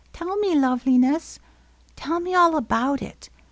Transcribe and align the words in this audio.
Tell 0.13 0.35
me, 0.37 0.55
Love 0.55 0.87
li 0.87 0.97
ness! 0.97 1.37
Tell 1.95 2.19
me 2.19 2.33
all 2.33 2.55
about 2.57 3.03
it. 3.03 3.29